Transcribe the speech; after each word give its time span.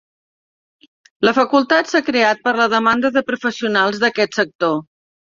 La 1.27 1.33
facultat 1.39 1.91
s'ha 1.91 2.01
creat 2.07 2.41
per 2.47 2.53
la 2.59 2.67
demanda 2.75 3.11
de 3.17 3.23
professionals 3.27 4.01
d'aquest 4.05 4.39
sector 4.39 4.73